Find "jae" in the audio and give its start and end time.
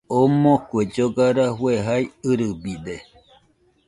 1.85-2.05